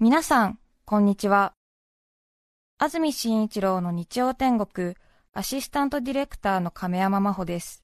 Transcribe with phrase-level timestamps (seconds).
[0.00, 1.54] 皆さん、こんにちは。
[2.78, 4.94] 安住紳一郎の日曜天国、
[5.32, 7.82] アシスタントディレクターの亀山真帆です。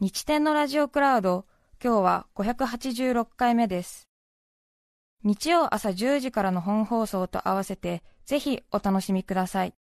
[0.00, 1.44] 日天のラジオクラウド、
[1.84, 4.08] 今日は586回目です。
[5.22, 9.74] 日曜朝10時からの本放送と合わせて、ぜひお楽しみください。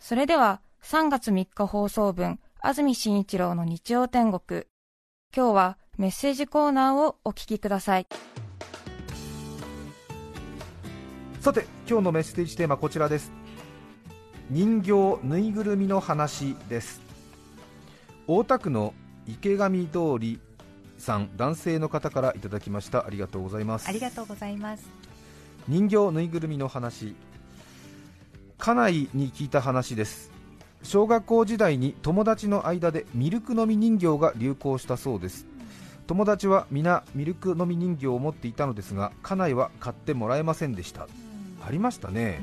[0.00, 4.64] それでは、3月3日放送分、安住紳一郎の日曜天国。
[5.32, 8.08] 今日はメッセージコーナーをお聞きください。
[11.48, 13.32] さて今日のメッセージテーマこちらです。
[14.50, 17.00] 人形ぬいぐるみの話です。
[18.26, 18.92] 大田区の
[19.26, 20.40] 池上通り
[20.98, 23.06] さん男性の方からいただきました。
[23.06, 23.88] ありがとうございます。
[23.88, 24.86] ありがとうございます。
[25.66, 27.16] 人形ぬいぐるみの話。
[28.58, 30.30] 家内に聞いた話です。
[30.82, 35.46] 小学校時代に友達の間でミルク飲み人形が流行したそうです。
[36.06, 41.06] 友達は皆ミルク飲み人形を持っていたのですが家内は買ってもらえませんでした
[41.68, 42.40] ありましたね。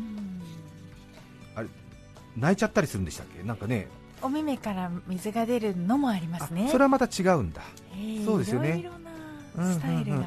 [2.38, 3.42] 泣いちゃったりするんでしたっけ？
[3.44, 3.88] なんかね。
[4.22, 6.66] お目目から水が出るのもありますね。
[6.68, 7.62] あそれはまた違うんだ。
[7.94, 8.88] えーそうですよね。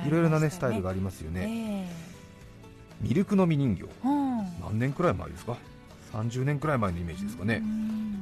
[0.06, 3.84] いろいろなスタイルがありますよね、えミルク飲み人形。
[3.84, 4.36] えうん。
[4.60, 5.56] 何年くらい前ですか
[6.14, 8.17] ？30年くらい前のイメージですかね、うん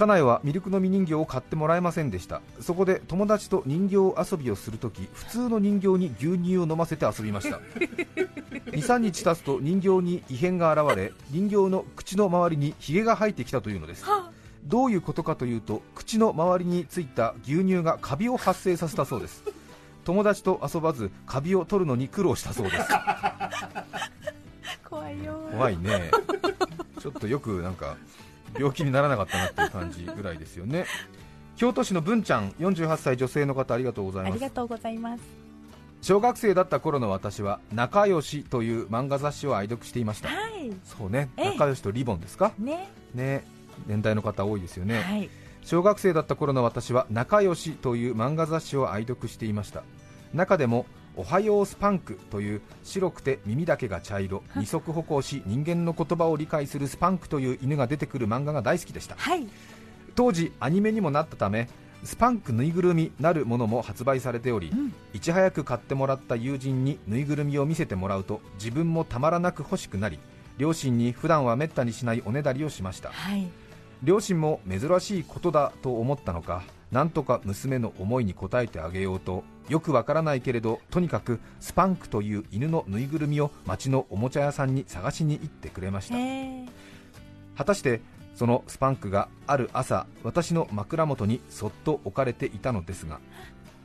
[0.00, 2.40] 家内はミルク飲み人形を買ってもらえませんでした。
[2.62, 7.60] そこで友達と人形遊びをするとき普通の人形に牛乳を飲ませて遊びました。
[8.72, 14.06] 23日経つと人形に異変が現れ人形の口の周りにヒゲが生えてきたというのです。
[14.06, 14.30] は
[14.64, 19.44] どういうことかというと口の周りについた牛乳がカビを発生させたそうです。
[20.04, 22.88] 友達と遊ばずカビを取るのに苦労したそうです。
[24.82, 25.46] 怖いよ。
[25.52, 26.10] 怖いね。
[26.98, 27.98] ちょっとよくなんか
[28.60, 30.84] 病気にならなかったなっていう感じぐらいですよね。
[31.56, 34.32] 京都市の文ちゃん48歳女性の方ありがとうございます。
[34.32, 35.22] ありがとうございます。
[36.02, 40.28] 小学生だった頃の私は仲良しという漫画雑誌を愛読していました。
[40.28, 40.72] はい。
[40.84, 41.30] そうね。
[41.36, 41.44] ええ。
[41.52, 42.52] 仲良しとリボンですか？
[42.58, 42.88] ね。
[43.14, 43.44] ね。
[43.86, 45.30] 年代の方多いですよね、はい。
[45.62, 49.82] 小学生だった頃の私は仲良しという漫画雑誌を愛読していました。
[50.32, 50.86] 中でも
[51.20, 59.46] おはようスパンクという白くて耳だけが茶色 二足歩行し人間の言葉を理解するスパンクという犬が出てくる漫画が大好きでしたはい。
[60.14, 61.68] 当時アニメにもなったため
[62.04, 70.18] スパンクぬいぐるみなるものも発売されており、うんいち早く買ってもらった友人にぬいぐるみを見せてもらうと自分もたまらなく欲しくなり
[70.56, 73.46] 両親に普段はめったにしないおねだりをしましたはい。
[74.02, 86.18] 両親も珍しいことだと思ったのかなんとか娘の思いに応えてあげようとよくわからないけれどとにかくスパンクという犬のぬいぐるみを町のおもちゃ屋さんに探しに行ってくれました。
[86.18, 86.66] え。
[87.56, 88.00] 果たして
[88.34, 93.20] そのスパンクがある朝私の枕元にそっと置かれていたのですが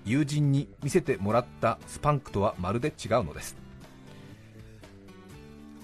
[0.06, 3.56] 友人に見せてもらったスパンクとはまるで違うのです。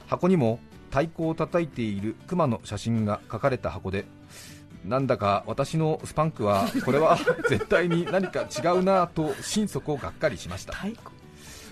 [0.08, 4.06] 箱にも太鼓を叩いているクマの写真が書かれた箱で
[4.86, 7.18] なんだか私のスパンクは これは
[7.50, 10.74] 絶対に何か違うなぁと心底がっかりしました。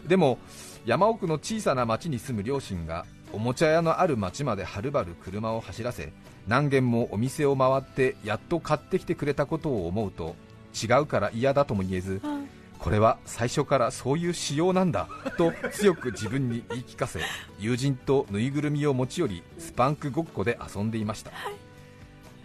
[0.07, 0.39] でも
[0.85, 6.13] 山奥の小さな町に住む両親がおもちゃ屋のある町まではるばる車を走らせ
[6.47, 10.35] 何軒もお店を回ってやっと買ってきてくれたことを思うと
[10.73, 17.19] 違うから嫌だとも言えずはいこれは最初からそういう仕様なんだと強く自分に言い聞かせ
[17.59, 21.31] 友人とぬいぐるみを持ち寄りスパンクごっこで遊んでいました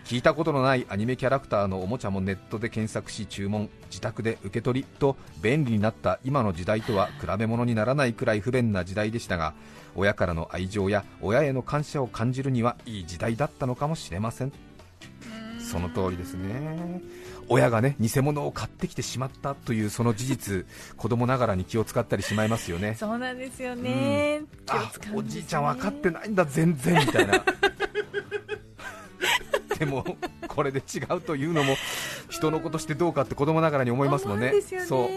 [0.04, 9.54] 聞いたことのないアニメキャラクターのおもちゃもネットで検索し注文自宅で受け取りと便利になった今の時代とは比べ物にならないくらい不便な時代でしたが
[9.97, 14.53] 親からの愛情や親への感謝を感じるにはいい時代だったのかもしれません。
[15.59, 17.00] その通りですね。
[17.48, 20.66] 親がね偽物を買ってきてしまったというその事実
[20.97, 22.94] 子供ながらに気を使ったりしまいますよね。
[22.94, 24.43] そうなんですよね。
[24.43, 25.12] うん。
[25.12, 25.19] ね。
[25.19, 27.44] おじいちゃん分かってないんだ全然みたいな
[29.78, 30.04] でも
[30.48, 31.76] これで違うというのも
[32.28, 34.52] 人のことしてどうかって子供ながらに思いますもんね。
[34.86, 35.08] そう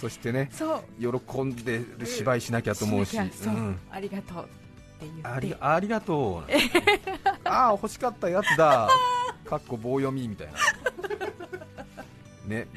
[0.00, 1.20] そしてねそう。
[1.20, 3.48] 喜んでる芝居しなきゃと思うし、う、う。
[3.50, 3.78] ん。
[3.90, 4.48] ありがとうって
[5.00, 5.26] 言って。
[5.26, 6.52] ありありがとう。
[7.48, 8.88] ああ欲しかったやつだ。
[9.44, 10.54] かっこ棒読みみたいな。
[12.46, 12.68] ね。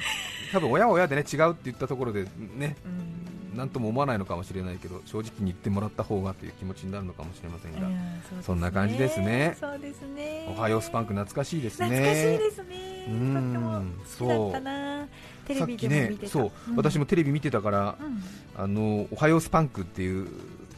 [0.51, 2.25] 多分親は親でね違うって言ったところで
[2.55, 2.75] ね。
[2.85, 8.43] うん何とも思わないのかもしれないけど正直に言ってもらった方がという気持ちになるのかもしれませんが、うんそうですね。
[8.43, 9.57] そんな感じですね。
[9.59, 10.53] そうですね。
[10.55, 11.87] おはようスパンク懐かしいですね。
[11.87, 13.05] 懐かしいですね。
[13.07, 13.49] とうん。
[13.49, 13.83] っても
[14.19, 15.07] 好きだったな。
[15.47, 15.65] テレ
[16.07, 18.23] ビでそう、私もテレビ見てたからうん。
[18.55, 20.27] あのおはようスパンクっていう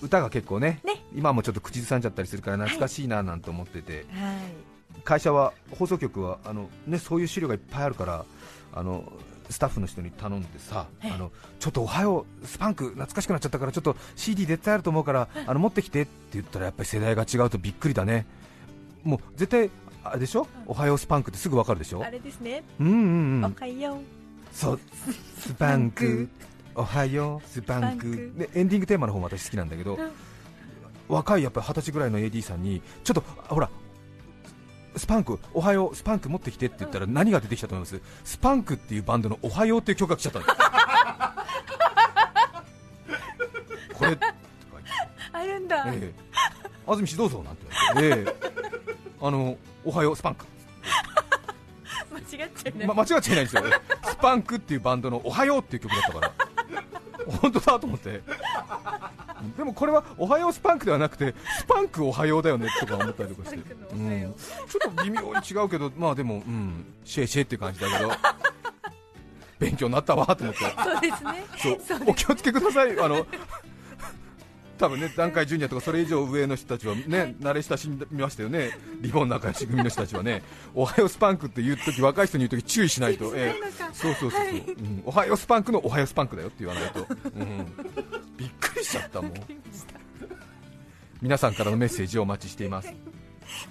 [0.02, 1.04] 歌が結構ねね。
[1.16, 4.38] 今もちょっと口ずさんじゃったりするから懐かしいななんて思ってて、はい。
[5.04, 8.26] 会社は放送局はあの、ね、そういう資料がいっぱいあるから
[8.74, 9.04] あの
[9.54, 18.26] スタッフの人に頼んでさ、あのちょっとおはよう、スパンク懐かしくなっちゃったからちょっと CD 絶対あると思うからあの持ってきてって言ったらやっぱり世代が違うとびっくりだね、
[19.04, 19.70] もう絶対
[20.04, 22.64] あれでしょ、おはようスパンクってすぐわかるでしょ、あれですね。
[22.80, 23.00] うんうんう
[23.40, 23.98] ん、おはよう。
[24.52, 24.80] そう、
[25.40, 26.28] スパンク、
[26.76, 28.34] おはよう、スパンク。
[28.38, 29.98] でエンディングテーマの方も私好きなんだけど、
[31.08, 33.70] 若いやっぱり二十歳ぐらいの AD さんに、ちょっとほら、
[34.96, 40.56] スパンク、おはよう、スパンク持ってきてって言ったら何が出てきたと思います、スパンクっていうバンドのおはようっていう曲が来ちゃったんです
[43.94, 44.34] これ、とか
[45.34, 45.84] あるんだ。
[45.88, 46.14] ええ。
[46.86, 48.52] 安住氏どうぞなんて言われて、ええ。
[49.22, 50.46] あのおはよう、スパンク。
[52.12, 52.88] 間違っちゃいない。
[52.88, 53.64] ま、間違っちゃいないんですよ、
[54.04, 56.32] スパンクっていうバンドの「おはよう」っていう曲だったから、
[57.42, 58.22] 本当だと思って、
[59.58, 63.58] でもこれは「おはようスパンク」ではなくて、スパンクおはようだよねとか思ったりとかして、
[63.92, 64.34] うん、
[64.68, 68.12] ちょっと微妙に違うけど、 まあでも、うん、谢谢って感じだけど、
[69.60, 71.46] 勉強になったわと思って、そうですね。
[71.58, 71.82] そう。
[71.88, 73.00] そうですお気をつけください。
[73.00, 73.26] あの
[74.78, 80.44] 多分ね、段階ジュニアとかそれ以上上の人たちはね、慣れ親しみましたよね、リボン仲良し組の人たちはね、
[80.74, 82.68] おはようスパンクって言うとき、若い人に言うと。
[82.68, 83.54] き注意しないと、え
[83.94, 85.04] そうそうそうそう、うん。
[85.06, 87.74] おはようスパンクのおはようスパンクだよって言わないと、うん、
[88.38, 89.34] びっくりしちゃったもん、
[91.22, 92.94] 皆さんからのメッセージをお待ちしています。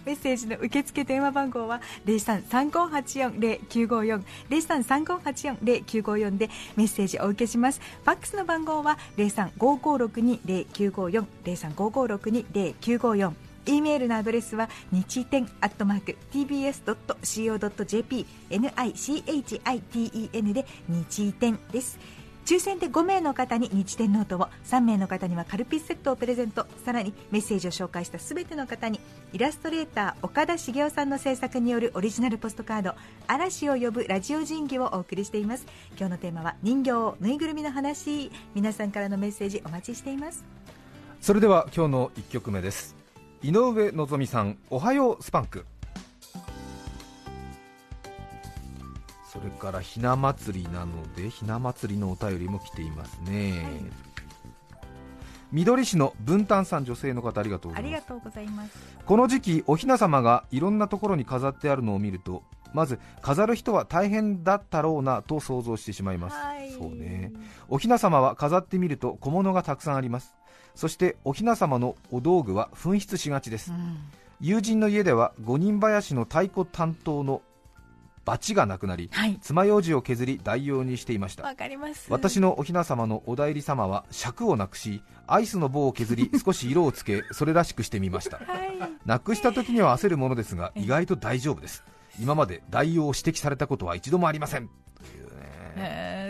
[0.04, 7.80] メッセージの受付電話番号は0335840954 0335840954でメッセージをお受けします。
[7.80, 13.32] ファックスの番号は0355620954 0355620954
[13.64, 21.96] e メールのアドレスは日天アットマーク tbs.co.jp nichiten で日天です
[22.44, 26.66] 抽選で5名の方に日天ノートを3名の方にはカルピスセットをプレゼント。
[26.84, 29.00] さらにメッセージを紹介した全ての方に
[29.32, 32.94] イラストレーター岡田茂雄さんの制作によるオリジナルポストカード
[33.28, 35.66] 「嵐を呼ぶラジオ神器」をお送りしています。
[35.96, 38.32] 今日のテーマは人形ぬいぐるみの話。
[38.54, 40.44] 皆さんからのメッセージお待ちしています。
[41.20, 42.96] それでは今日の1曲目です。
[43.42, 45.64] 井上のぞみさんおはようスパンク。
[49.42, 53.64] れからひな祭りなのでひな祭りのお便りも来ていますね、
[55.50, 57.72] 緑市の文丹さん女性の方ありがとう
[58.20, 58.72] ございます。
[59.04, 62.42] この時期お雛様がいろんなところに飾ってあるのを見ると
[62.72, 66.70] まず飾る人は大変だったろうなと想像してしまいます、はい。
[66.72, 67.32] そうね。
[67.68, 70.34] お雛様は飾ってみると小物がたくさんあります。
[70.74, 73.98] そしてお雛様のお道具は紛失しがちです、うん。
[74.40, 77.42] 友人の家では五人林の太鼓担当の
[78.24, 79.38] バチがなくなりはい。
[79.40, 81.42] 爪楊枝を削り代用にしていました。
[81.42, 82.06] わかります。
[82.08, 88.38] 私のお雛様のお代理様は尺をなくしアイスの棒を削り 少し色をつけそれらしくしてみました。
[88.38, 88.46] はい。
[89.06, 91.84] なくした時には焦るものですが意外と大丈夫です。
[92.20, 94.68] 今まで代用を指摘されたことは一度もありません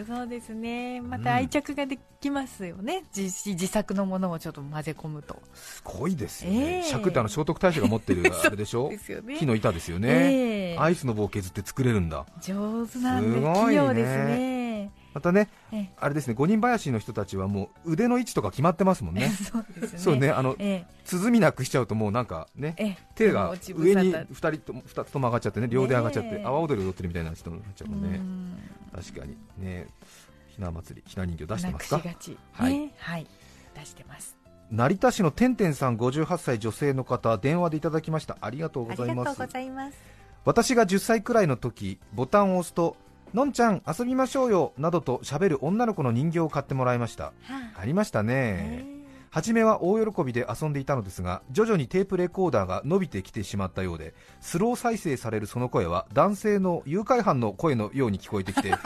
[0.06, 1.00] そうですね。
[1.00, 5.40] また愛着ができますよね、自自作のものをちょっと混ぜ込むと。
[5.54, 6.82] すごいですよね、ええ。
[6.84, 8.88] 尺ってあの聖徳太子が持ってる あれでしょ？
[8.88, 9.36] ですよね。
[9.38, 10.78] 木の板ですよね、ええ。
[10.78, 12.24] アイスの棒を削って作れるんだ。
[12.40, 13.34] 上手なんです。
[13.34, 14.61] すごいね器用ですね
[15.14, 15.90] またねええ。
[15.98, 19.28] あれですね五人林の人たちはもう腕の位置とか決まってますもんね。
[19.52, 19.98] そうですね。
[19.98, 28.58] そうねあのえ鼓なくしちゃうともうなんかね手が上にさた2人とも2つとも上がっちゃってね両手上がっちゃって、阿波踊り踊ってるみたいな人になっちゃうもんねうん。
[28.94, 29.86] 確かにね
[30.48, 32.02] ひな祭りひな人形出してますか？
[32.52, 32.78] はい。
[32.78, 32.94] ね。
[32.98, 33.26] はい。
[33.74, 34.36] 出してます。
[34.70, 38.38] 成田市のてんてんさん58歳女性の方電話でいただきました。
[38.40, 39.16] ありがとうごあざいます。
[39.16, 39.98] りがとうございます。
[40.44, 42.96] 私が10歳くらいの時ボタンを押すと
[43.34, 47.24] のんちゃん遊びましょうよなどと喋る女の子の人形を買ってもらいました。
[47.24, 47.32] は
[47.76, 47.84] あ。
[47.84, 48.84] りましたあね
[49.30, 54.12] 初めは大喜びで遊んでいたのですが徐々にテープレコーダーが伸びてきてしまったようで
[54.42, 58.72] スロー再生されるその声は男性の誘拐犯の声のように聞こえてきて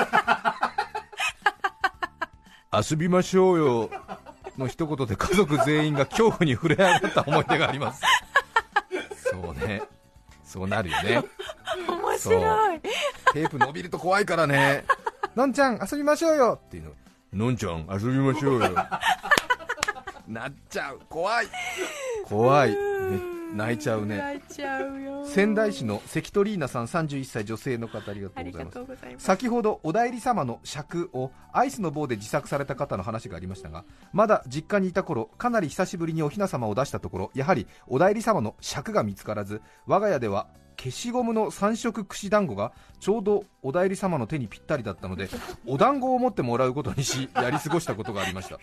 [2.72, 3.90] 遊びましょうよ
[4.56, 8.02] の一言で家族全員が恐怖に触れ上がった思い出があります。
[9.30, 9.82] そうね。
[10.46, 11.22] そうなるよね
[11.86, 12.80] 面白い
[13.36, 14.86] テープ伸びると怖いからね。
[15.36, 16.58] のんちゃん遊びましょうよ。
[16.66, 16.92] っていうの。
[17.34, 18.74] のんちゃん遊びましょうよ。
[20.26, 21.00] なっちゃう。
[21.10, 21.46] 怖い。
[22.24, 22.76] 怖い、ね、
[23.52, 24.16] 泣いちゃうね。
[24.16, 25.26] 泣いちゃうよ。
[25.26, 29.26] 仙台市の関取リーナさん31歳女性の方ありがとうございます。
[29.26, 40.46] 先ほどお代理様の尺をアイスの棒で自作された方の話がありましたがまだ実家にいた頃かなり久しぶりにお雛様を出したところやはりお代理様の尺が見つからず我が家では
[40.78, 45.28] 消しゴムの三色串団子がちょうどお代理様の手にぴったりだったので
[45.66, 48.58] お団子を持ってもらうことにしやり過ごしたことがありました。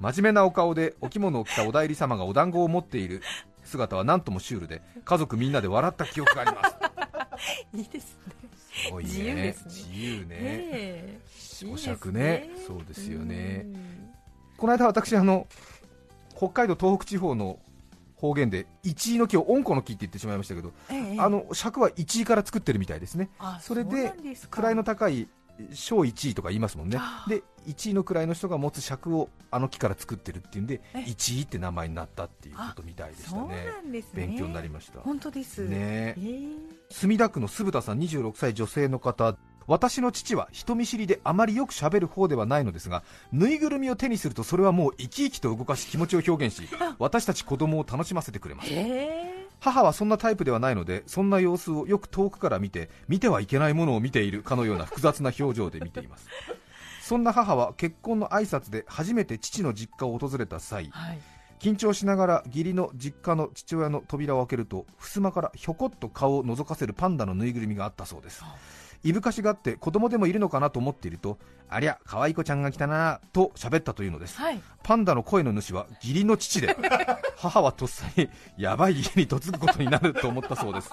[0.00, 3.22] 真面目なお顔でお着物を着たお代理様がお団子を持っている
[3.64, 6.76] 姿はなんともシュールで家族みんなで笑った記憶があります。
[7.76, 8.34] いいですね。
[8.86, 9.10] すごいね。
[9.10, 9.70] 自由ですね。
[9.70, 11.20] 自由ね、え
[11.72, 12.50] お釈ね。
[12.66, 13.62] そうですよね。
[13.64, 14.10] うん。
[14.56, 15.46] この間私あの
[16.36, 17.58] 北海道東北地方の
[18.16, 21.20] 方言で一位の木を温子の木って言ってしまいましたけど、ええ。
[21.20, 23.30] あの尺は一位から作ってるみたいですね。
[23.38, 24.14] あそれで
[24.50, 25.28] 位の高い
[25.72, 26.98] 小1位とか言いますもんね。
[27.00, 34.26] あで1位の位の人が持つ尺をあの木から作ってるっていうんでえ1位って名前になったっていうことみたいでしそうたねなんですね。
[34.26, 35.00] 勉強になりました。
[35.00, 35.62] 本当です。
[35.62, 35.68] ね。
[35.72, 36.48] ええ。
[36.90, 46.68] 墨田区の鈴田さん26歳女性の方私の父は人見知りであまりよく喋る方ではないのですがぬいぐるみを手にするとそれはもう生き生きと動かし気持ちを表現し
[46.98, 48.68] 私たち子供を楽しませてくれます。
[48.72, 56.28] え母はそんなタイプではないのでそんな様子をよく遠くから見て見てはいけないものを見ているかのような複雑な表情で見ています。
[57.00, 61.18] そんな母は結婚の挨拶で初めて父の実家を訪れた際はい。
[61.58, 68.44] 緊張しながら義理の実家の父親の扉を開けると襖からひょこっと顔を覗かせるパンダのぬいぐるみがあったそうです。
[68.44, 68.46] い
[69.12, 71.38] ぶかしがあって子供でもいるのかなと思っていると
[71.68, 74.36] ありゃ可愛い子ちゃんが来たなと喋ったというのです。
[74.38, 74.60] はい。
[74.82, 76.76] パンダの声の主は義理の父で
[77.36, 80.90] 母はとっさにやばい家に嫁ぐことになると思ったそうです。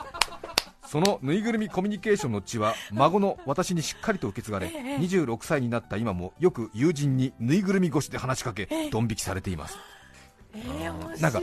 [0.86, 4.98] そのぬいぐるみコミュニケーションの血は孫の私にしっかりと受け継がれええ。
[4.98, 9.78] 26歳になった今もよく友人にぬいぐるみ越しで話しかけドン引きされています
[11.20, 11.42] なんか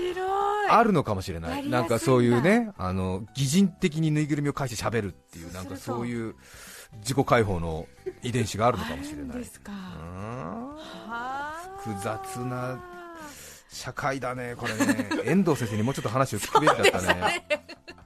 [0.68, 1.68] あるのかもしれない。
[1.68, 1.80] な。
[1.82, 6.34] んかそういうねあの擬人的にぬいぐるみを返して喋るっていうなんかそういう
[6.98, 7.86] 自己解放の
[8.22, 9.44] 遺伝子があるのかもしれない。
[11.82, 12.78] 複雑な
[13.68, 17.46] 社会だね、これね、 遠藤先生にもうちょっと話を聞くべきだったね、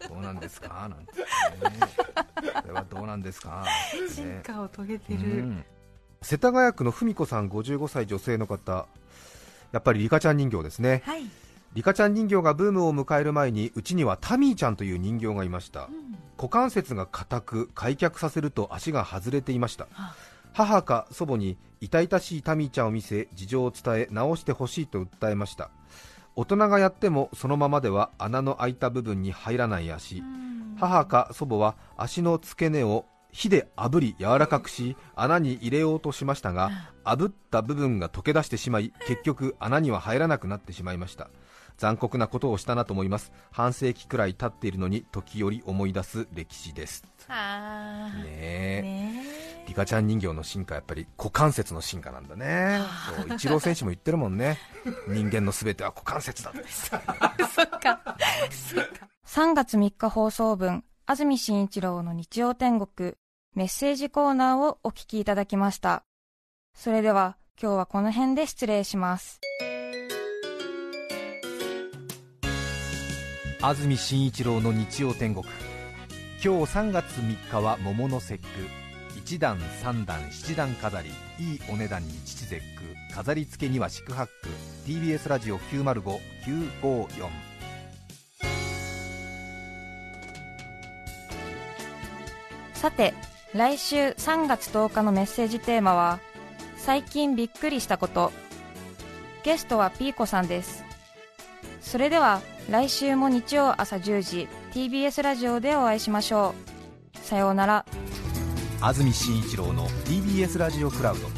[0.09, 0.89] どうなんですか？
[0.89, 1.27] なんて、ね、
[2.63, 3.65] これはどうなんですか、
[4.15, 4.43] 進ね。
[4.45, 5.65] 化を遂げてうる、ん。
[6.23, 8.87] 世田谷区の文子さん、55歳女性の方、
[9.73, 11.25] やっぱりリカちゃん人形ですね、はい、
[11.75, 15.87] リカちゃん人形がブームを迎える前に、うちにはタミーちゃんという人形がいました。
[15.87, 15.91] う。
[15.91, 16.17] ん。
[16.37, 19.89] 股関節が硬く開脚させると足が外れていました。
[19.95, 20.15] あ。
[20.53, 25.71] 母か祖母に痛々しいタミーちゃんを見せ事情を伝え直してほしいと訴えました。
[26.37, 30.19] 大人がやってもそのままでは穴の開いた部分に入らない足。
[30.19, 30.77] うん。
[30.79, 36.71] 母か祖母は足の付け根を火で炙り柔らかくし穴に入れようとしましたが
[37.05, 41.29] 炙った部分が溶け出してしまい結局穴には入らなくなってしまいました。
[41.77, 43.33] 残酷なことをしたなと思います。
[43.51, 47.05] 半世紀くらい経っているのに時折思い出す歴史です。
[47.27, 48.23] あー。
[48.23, 48.83] ねえ。
[48.83, 49.25] ね
[49.65, 49.65] え。
[49.67, 52.79] リカちゃん人形の進化やっぱり股関節の進化なんだね。
[53.17, 54.59] そうイチロー選手も言ってるもんね。
[55.09, 56.63] 人間のすべては股関節だって。
[56.71, 56.97] そ
[57.65, 58.17] っか。
[58.51, 59.09] そっか。
[59.27, 63.15] 3月3日放送分、安住紳一郎の日曜天国、
[63.55, 66.03] メッセージコーナーをお聞きいただきました。
[66.75, 69.41] それでは、今日はこの辺で失礼します。
[73.63, 75.47] 安住紳一郎の日曜天国。
[76.45, 78.49] 今日3月3日は桃の節句。
[79.21, 81.11] 1段3段7段飾り。
[81.39, 83.15] いいお値段に父節句。
[83.15, 84.49] 飾り付けには四苦八苦
[84.85, 87.29] TBS ラジオ905954
[92.75, 93.15] さて、
[93.55, 96.19] 来週3月10日のメッセージテーマは、
[96.77, 98.33] 最近びっくりしたこと。
[99.45, 100.85] ゲストはピーコさんです。
[101.81, 106.55] それでは、来週も日曜朝10時、TBS ラジオでお会いしましょ
[107.15, 107.19] う。
[107.19, 107.85] さようなら。
[108.81, 111.29] 安住紳一郎の TBS ラジオクラウド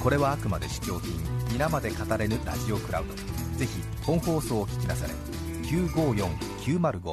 [0.00, 1.12] これはあくまで試供品
[1.50, 5.14] 皆まで語れぬラジオクラウドぜひ本放送を聞きなされ
[5.66, 7.12] 954905